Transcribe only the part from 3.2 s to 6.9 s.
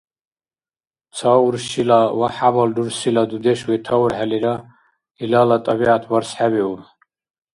дудеш ветаурхӀелира, илала тӀабигӀят барсхӀебиуб